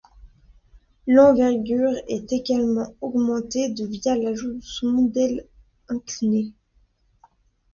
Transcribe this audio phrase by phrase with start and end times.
[1.05, 5.45] L'envergure est également augmentée de via l'ajout de saumons d'aile
[5.89, 6.53] inclinés.